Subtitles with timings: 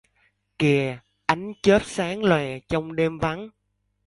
[0.59, 3.49] Kìa ánh chớp sáng loè trong đêm vắng